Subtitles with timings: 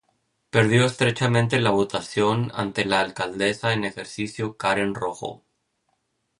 [0.49, 5.43] Perdió estrechamente la votación ante la alcaldesa en ejercicio Karen Rojo.